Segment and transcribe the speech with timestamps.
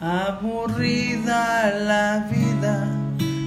[0.00, 2.86] Aburrida la vida,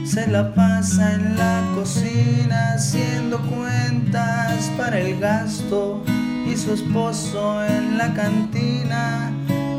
[0.06, 6.04] se la pasa en la cocina haciendo cuentas para el gasto
[6.52, 9.32] y su esposo en la cantina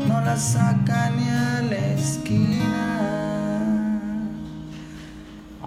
[0.07, 2.88] no la saca ni a la esquina.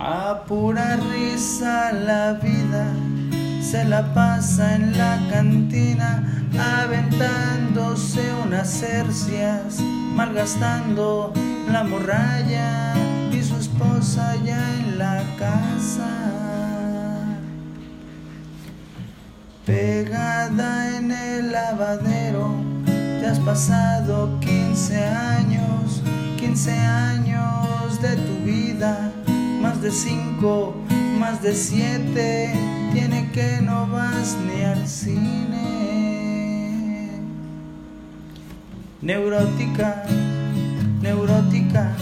[0.04, 2.92] A pura risa la vida
[3.60, 6.24] se la pasa en la cantina
[6.58, 9.78] aventándose unas cercias,
[10.16, 11.32] malgastando
[11.70, 12.94] la morralla
[13.30, 16.08] y su esposa ya en la casa.
[19.64, 26.02] Pegada en el lavadero, te has pasado 15 años,
[26.40, 29.12] 15 años de tu vida,
[29.62, 30.74] más de 5,
[31.20, 32.52] más de 7,
[32.92, 35.62] tiene que no vas ni al cine.
[39.00, 40.04] Neurótica,
[41.00, 41.96] neurótica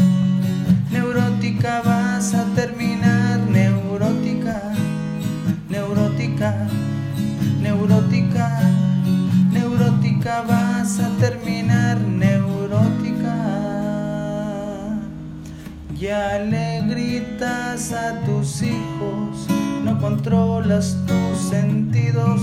[16.01, 19.47] Ya le gritas a tus hijos,
[19.85, 22.41] no controlas tus sentidos,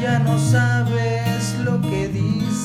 [0.00, 2.62] ya no sabes lo que dices.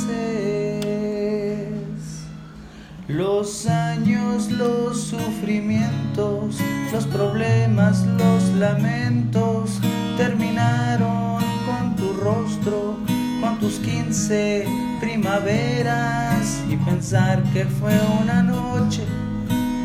[3.07, 6.59] Los años, los sufrimientos,
[6.93, 9.79] los problemas, los lamentos
[10.17, 12.99] terminaron con tu rostro,
[13.41, 14.67] con tus quince
[14.99, 19.01] primaveras y pensar que fue una noche,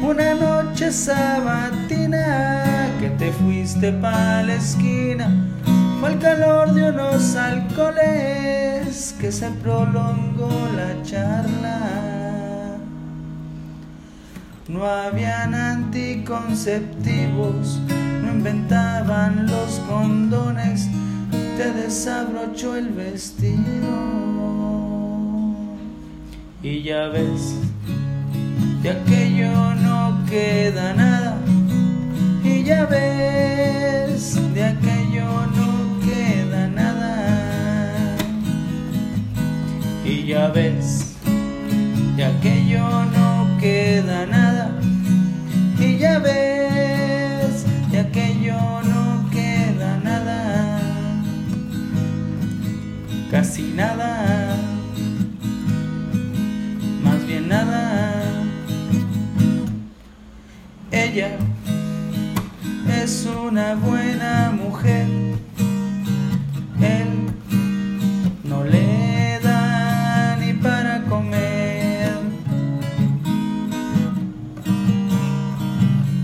[0.03, 5.31] una noche sabatina que te fuiste pa' la esquina.
[6.01, 11.79] Fue el calor de unos alcoholes que se prolongó la charla.
[14.69, 17.79] No habían anticonceptivos,
[18.23, 20.89] no inventaban los condones,
[21.31, 23.63] te desabrochó el vestido.
[26.63, 27.55] Y ya ves,
[28.83, 29.22] de aquello no
[30.33, 31.37] queda nada.
[32.43, 35.29] Y ya ves, de aquello
[35.59, 35.71] no
[36.07, 38.17] queda nada.
[40.07, 41.17] Y ya ves,
[42.17, 44.71] de aquello no queda nada.
[45.79, 48.59] Y ya ves, de aquello
[48.91, 48.92] no
[61.15, 61.37] Ella
[63.03, 65.07] es una buena mujer.
[66.81, 67.29] Él
[68.45, 72.15] no le da ni para comer.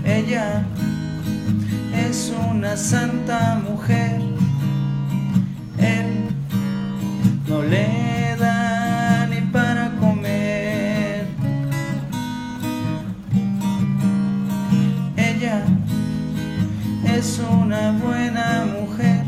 [0.03, 0.65] Ella
[1.93, 4.28] es una santa mujer.
[17.59, 19.18] una buena mujer.